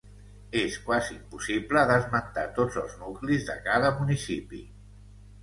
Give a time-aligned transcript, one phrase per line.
[0.59, 4.65] És quasi impossible d'esmentar tots els nuclis de cada municipi.